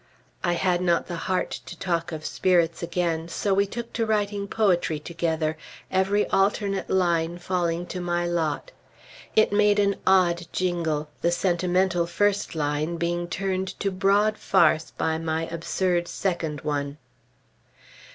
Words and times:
I 0.43 0.53
had 0.53 0.81
not 0.81 1.05
the 1.05 1.15
heart 1.29 1.51
to 1.67 1.77
talk 1.77 2.11
of 2.11 2.25
Spirits 2.25 2.81
again; 2.81 3.27
so 3.27 3.53
we 3.53 3.67
took 3.67 3.93
to 3.93 4.03
writing 4.03 4.47
poetry 4.47 4.97
together, 4.99 5.57
every 5.91 6.25
alternate 6.29 6.89
line 6.89 7.37
falling 7.37 7.85
to 7.93 8.01
my 8.01 8.25
lot. 8.25 8.71
It 9.35 9.53
made 9.53 9.77
an 9.77 9.97
odd 10.07 10.47
jingle, 10.51 11.07
the 11.21 11.29
sentimental 11.31 12.07
first 12.07 12.55
line 12.55 12.97
being 12.97 13.27
turned 13.27 13.67
to 13.79 13.91
broad 13.91 14.39
farce 14.39 14.89
by 14.89 15.19
my 15.19 15.45
absurd 15.49 16.07
second 16.07 16.61
one. 16.61 16.97